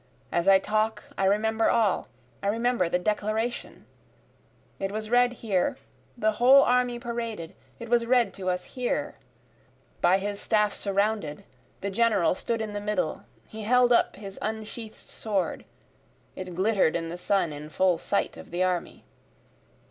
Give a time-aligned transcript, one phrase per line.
[0.31, 2.07] As I talk I remember all,
[2.41, 3.85] I remember the Declaration,
[4.79, 5.77] It was read here,
[6.17, 9.17] the whole army paraded, it was read to us here,
[10.01, 11.43] By his staff surrounded
[11.81, 15.65] the General stood in the middle, he held up his unsheath'd sword,
[16.35, 19.05] It glitter'd in the sun in full sight of the army.